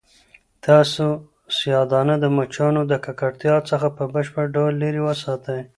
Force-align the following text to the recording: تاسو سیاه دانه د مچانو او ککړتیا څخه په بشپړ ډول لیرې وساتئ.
تاسو 0.65 1.05
سیاه 1.57 1.85
دانه 1.91 2.15
د 2.19 2.25
مچانو 2.37 2.79
او 2.95 2.99
ککړتیا 3.05 3.55
څخه 3.69 3.87
په 3.97 4.03
بشپړ 4.13 4.45
ډول 4.55 4.73
لیرې 4.81 5.01
وساتئ. 5.03 5.61